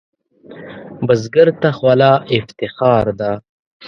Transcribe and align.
بزګر 1.05 1.47
ته 1.61 1.69
خوله 1.77 2.11
افتخار 2.37 3.05
ده 3.19 3.31